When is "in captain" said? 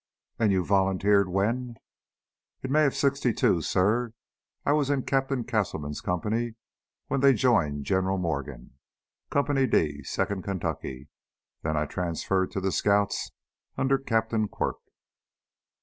4.89-5.43